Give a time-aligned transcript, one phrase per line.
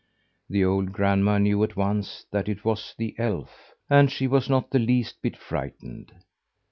[0.49, 4.71] The old grandma knew at once that it was the elf, and she was not
[4.71, 6.11] the least bit frightened.